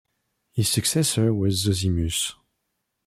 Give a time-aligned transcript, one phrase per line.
[0.51, 2.33] His successor was Zosimus.